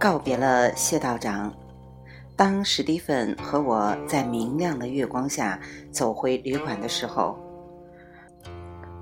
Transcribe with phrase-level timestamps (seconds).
[0.00, 1.54] 告别了谢道长。
[2.34, 5.60] 当史蒂芬和我在明亮的月光下
[5.92, 7.38] 走回旅馆的时候，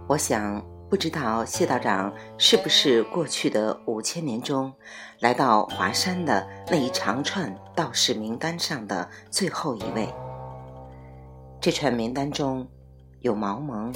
[0.08, 0.60] 我想，
[0.90, 4.72] 不知道谢道长是不是过去的五千年中
[5.20, 10.12] 来到华山的那一长串道士名单上的最后一位。
[11.60, 12.66] 这串名单中
[13.20, 13.94] 有毛蒙，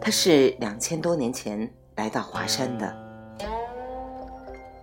[0.00, 3.03] 他是两千多年前来到华山的。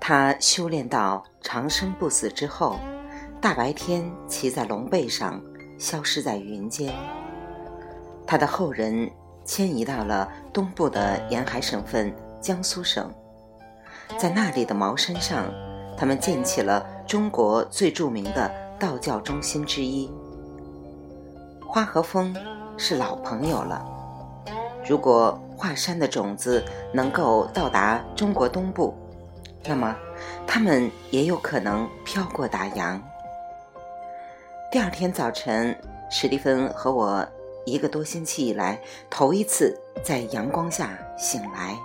[0.02, 2.78] 他修炼到长生不死之后。
[3.40, 5.42] 大白天骑在龙背上，
[5.80, 6.94] 消失在云间。
[8.28, 9.10] 他的后人
[9.44, 13.12] 迁移到了东部的沿海省份江苏省，
[14.16, 15.52] 在那里的茅山上，
[15.98, 20.08] 他们建起了中国最著名的道教中心之一。
[21.66, 22.36] 花和风
[22.78, 23.84] 是老朋友了。
[24.88, 28.94] 如果华山的种子能够到达中国东部，
[29.64, 29.96] 那么
[30.48, 33.02] 他们也有可能飘过大洋。
[34.72, 35.78] 第二天早晨，
[36.10, 37.26] 史蒂芬和我
[37.66, 41.78] 一个多星期以来头一次在阳光下醒来。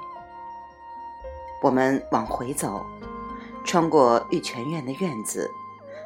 [1.62, 2.84] 我们往回走，
[3.64, 5.50] 穿过玉泉院的院子，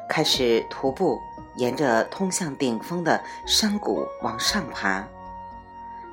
[0.09, 1.19] 开始徒步
[1.55, 5.07] 沿着通向顶峰的山谷往上爬。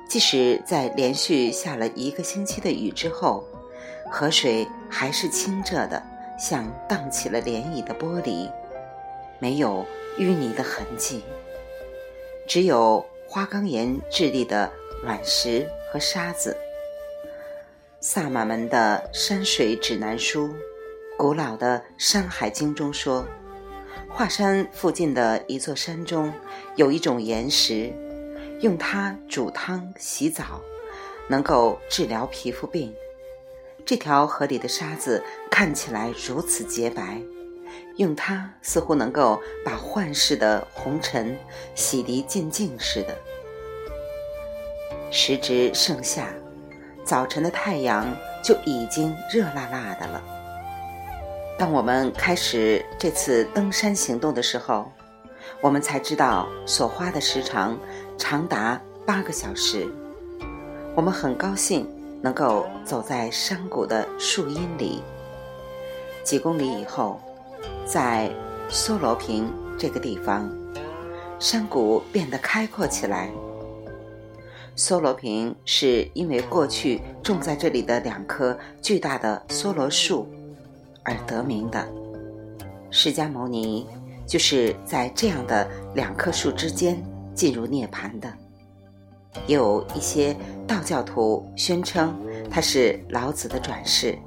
[0.07, 3.43] 即使在连续下了一个星期的雨之后，
[4.09, 6.01] 河水还是清澈的，
[6.37, 8.51] 像荡起了涟漪的玻璃，
[9.39, 9.85] 没有。
[10.17, 11.23] 淤泥的痕迹，
[12.45, 14.69] 只有花岗岩质地的
[15.01, 16.57] 卵石和沙子。
[18.01, 20.49] 萨满们的山水指南书，
[21.17, 23.25] 古老的《山海经》中说，
[24.09, 26.33] 华山附近的一座山中
[26.75, 27.93] 有一种岩石，
[28.59, 30.59] 用它煮汤洗澡，
[31.29, 32.93] 能够治疗皮肤病。
[33.89, 37.19] 这条河里的沙子看起来如此洁白。
[37.95, 41.35] 用它似乎能够把幻世的红尘
[41.73, 43.17] 洗涤净净似的。
[45.09, 46.27] 时值盛夏，
[47.03, 50.21] 早晨的太阳就已经热辣辣的了。
[51.57, 54.91] 当我们开始这次登山行动的时候，
[55.61, 57.75] 我们才知道所花的时长
[58.19, 59.87] 长达八个小时。
[60.95, 61.89] 我们很高兴
[62.21, 65.01] 能够走在山谷的树荫里。
[66.23, 67.19] 几公里以后。
[67.85, 68.31] 在
[68.69, 70.47] 梭罗坪这个地方，
[71.39, 73.31] 山谷变得开阔起来。
[74.77, 80.29] 梭罗坪是因为过去种在这里的两棵巨大的梭罗树
[81.03, 81.83] 而得名的。
[82.91, 83.87] 释迦牟尼
[84.27, 87.03] 就是在这样的两棵树之间
[87.33, 88.31] 进入涅槃的。
[89.47, 90.35] 有一些
[90.67, 92.15] 道教徒宣称
[92.49, 94.17] 他是老子的转世。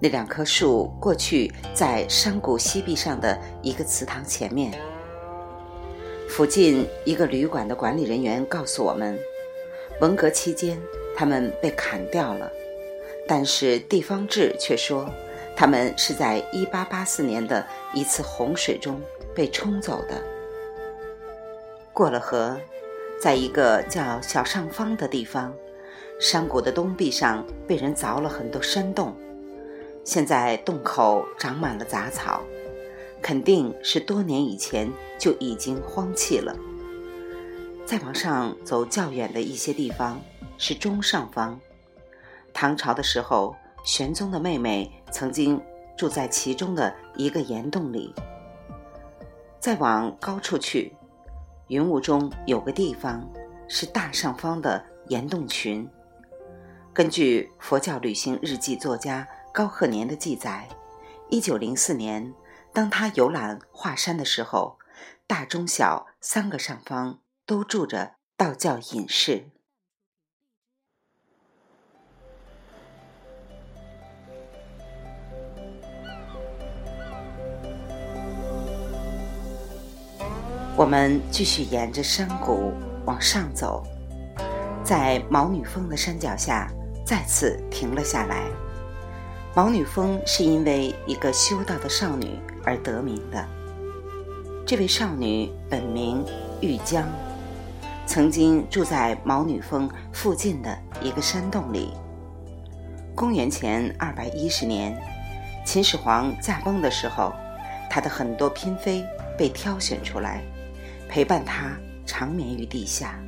[0.00, 4.72] 那两棵树过去在山谷西壁上的一个祠堂前面。
[6.28, 9.18] 附近一个旅馆的管理人员告诉我们，
[10.00, 10.80] 文革期间
[11.14, 12.50] 他们被砍掉了，
[13.26, 15.10] 但是地方志却说
[15.56, 18.98] 他们是在1884年的一次洪水中
[19.34, 20.22] 被冲走的。
[21.92, 22.56] 过了河，
[23.20, 25.54] 在一个叫小上方的地方，
[26.18, 29.14] 山谷的东壁上被人凿了很多山洞。
[30.02, 32.40] 现在洞口长满了杂草，
[33.20, 36.56] 肯定是多年以前就已经荒弃了。
[37.84, 40.18] 再往上走较远的一些地方
[40.56, 41.60] 是中上方，
[42.54, 43.54] 唐朝的时候，
[43.84, 45.60] 玄宗的妹妹曾经
[45.94, 48.14] 住在其中的一个岩洞里。
[49.58, 50.94] 再往高处去，
[51.70, 53.24] 云雾中有个地方
[53.68, 55.88] 是大上方的岩洞群。
[56.92, 59.26] 根据佛教旅行日记作家。
[59.52, 60.68] 高鹤年的记载：
[61.28, 62.32] 一九零四年，
[62.72, 64.78] 当他游览华山的时候，
[65.26, 69.50] 大、中、小三个上方都住着道教隐士。
[80.80, 82.72] 我们继续沿着山谷
[83.04, 83.84] 往上走，
[84.82, 86.72] 在毛女峰的山脚下
[87.04, 88.44] 再次停了下来。
[89.54, 93.46] 毛女峰是因为一个修道的少女而得名的。
[94.64, 96.24] 这位少女本名
[96.62, 97.06] 玉江，
[98.06, 101.90] 曾经住在毛女峰附近的一个山洞里。
[103.14, 104.98] 公元前二百一十年，
[105.62, 107.34] 秦始皇驾崩的时候，
[107.90, 109.04] 他的很多嫔妃
[109.36, 110.42] 被挑选出来，
[111.10, 111.76] 陪伴他
[112.06, 113.20] 长眠于地下。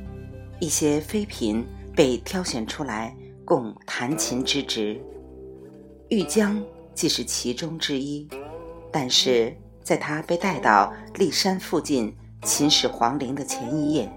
[0.61, 3.13] 一些妃嫔被挑选出来
[3.43, 4.97] 供弹琴之职。
[6.07, 6.63] 玉江
[6.95, 8.25] 既是其中之一，
[8.89, 14.09] 但是在他被带到骊山附近秦始皇陵的前一夜，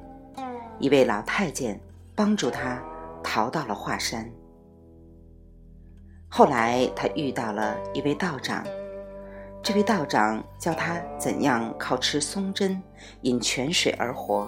[0.78, 1.80] 一位老太监
[2.14, 2.80] 帮助他
[3.24, 4.30] 逃到了华山。
[6.28, 8.64] 后来他遇到了一位道长，
[9.66, 12.80] 这位道长教他怎样靠吃松针、
[13.22, 14.46] 饮泉水而活，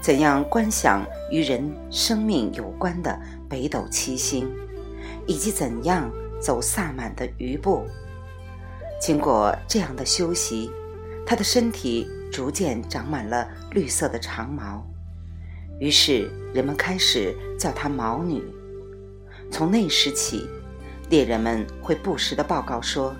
[0.00, 4.48] 怎样观想与人生命有关的北斗七星，
[5.26, 6.08] 以及怎样
[6.40, 7.84] 走萨满的余步。
[9.00, 10.70] 经过这样的修习，
[11.26, 14.86] 他的身体逐渐长满了绿色的长毛，
[15.80, 18.44] 于是人们开始叫她毛女。
[19.50, 20.48] 从那时起，
[21.10, 23.12] 猎人们会不时地报告说，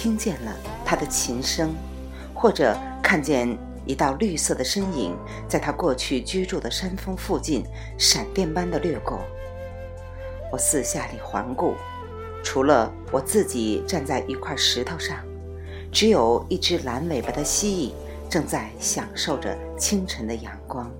[0.00, 1.74] 听见了他的琴声，
[2.34, 3.54] 或者看见
[3.84, 5.14] 一道绿色的身影
[5.46, 7.62] 在他过去居住的山峰附近
[7.98, 9.20] 闪电般的掠过。
[10.50, 11.74] 我四下里环顾。
[12.42, 15.18] 除了我自己站在一块石头上，
[15.92, 20.90] 只有一只蓝尾巴的蜥蜴正在享受着清晨的阳光。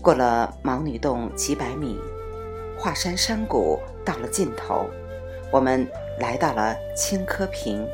[0.00, 1.98] 过了毛女洞几百米，
[2.78, 4.86] 华山山谷到了尽头，
[5.52, 5.86] 我们
[6.18, 7.86] 来到了青稞坪，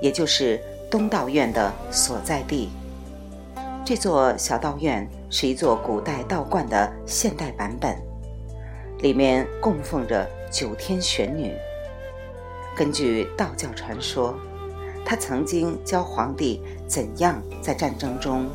[0.00, 0.60] 也就是
[0.90, 2.70] 东道院的所在地。
[3.84, 7.96] 这座小道院是一座古代道观的现代版本。
[9.00, 11.54] 里面供奉着九天玄女。
[12.74, 14.34] 根据道教传说，
[15.04, 18.48] 她曾经教皇帝怎样在战争中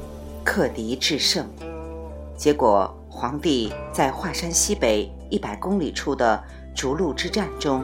[0.44, 1.48] 克敌制胜。
[2.36, 6.42] 结果，皇帝在华山西北一百公里处的
[6.74, 7.84] 逐鹿之战中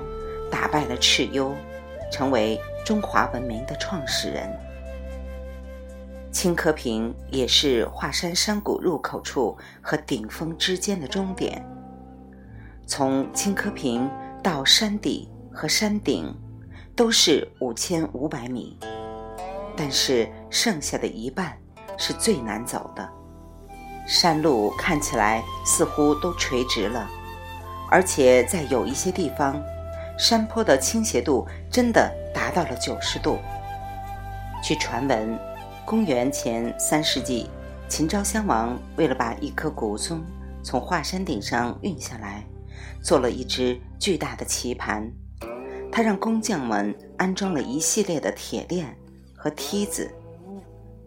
[0.56, 1.54] 打败了蚩尤，
[2.10, 4.50] 成为中华文明的创始人。
[6.32, 11.62] 青稞坪也是华山山谷入口处和顶峰之间的终点。
[12.88, 14.10] 从青稞坪
[14.42, 16.34] 到山底和山顶，
[16.96, 18.80] 都是五千五百米，
[19.76, 21.58] 但是剩下的一半
[21.98, 23.06] 是最难走的。
[24.08, 27.10] 山路看起来似乎都垂直了，
[27.92, 29.62] 而且在有一些地方，
[30.18, 33.38] 山坡的倾斜度真的达到了九十度。
[34.64, 35.38] 据传闻，
[35.86, 37.50] 公元前三世纪，
[37.90, 40.24] 秦昭襄王为了把一棵古松
[40.64, 42.44] 从华山顶上运下来。
[43.02, 45.10] 做了一只巨大的棋盘，
[45.92, 48.98] 他让工匠们安装了一系列的铁链
[49.36, 50.12] 和梯子，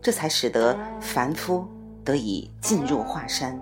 [0.01, 1.67] 这才使得凡夫
[2.05, 3.61] 得以进入华山。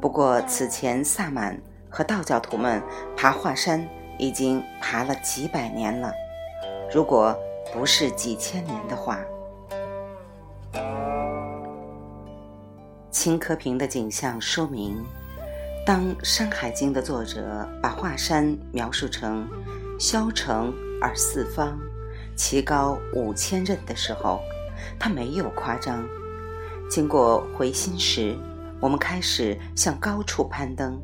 [0.00, 1.60] 不过，此前萨满
[1.90, 2.82] 和道教徒们
[3.16, 3.86] 爬华山
[4.18, 6.12] 已经爬了几百年了，
[6.92, 7.36] 如果
[7.72, 9.20] 不是几千年的话，
[13.10, 15.04] 青稞坪的景象说明。
[15.86, 19.48] 当《山海经》的作者把华山描述成
[19.98, 20.70] 削成
[21.00, 21.78] 而四方，
[22.36, 24.40] 其高五千仞的时候，
[24.98, 26.04] 他没有夸张。
[26.90, 28.36] 经过回心时，
[28.80, 31.00] 我们开始向高处攀登，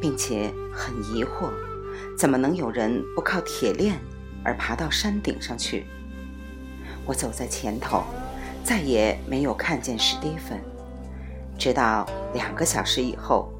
[0.00, 1.50] 并且很疑惑，
[2.16, 3.98] 怎么能有人不靠铁链
[4.44, 5.84] 而爬到山顶上去？
[7.04, 8.02] 我走在前头，
[8.62, 10.58] 再也没有看见史蒂芬，
[11.58, 13.50] 直到两个小时以后。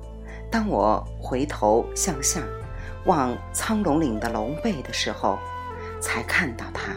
[0.50, 2.40] 当我回头向下
[3.06, 5.36] 望苍龙岭的龙背的时候，
[6.00, 6.94] 才看到它。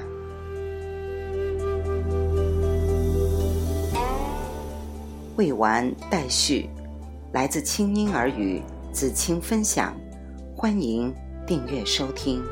[5.36, 6.70] 未完待续，
[7.32, 8.62] 来自清音儿语
[8.94, 9.96] 子清分享，
[10.56, 11.12] 欢迎
[11.48, 12.44] 订阅收听。